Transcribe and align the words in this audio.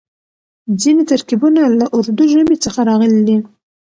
ځينې 0.81 1.03
ترکيبونه 1.11 1.61
له 1.79 1.85
اردو 1.97 2.23
ژبې 2.33 2.55
څخه 2.65 2.79
راغلي 2.89 3.21
دي. 3.27 3.37